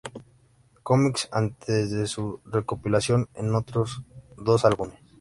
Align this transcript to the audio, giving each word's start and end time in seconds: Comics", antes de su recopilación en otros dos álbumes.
Comics", 0.81 1.29
antes 1.31 1.91
de 1.91 2.07
su 2.07 2.41
recopilación 2.45 3.29
en 3.35 3.53
otros 3.53 4.01
dos 4.35 4.65
álbumes. 4.65 4.97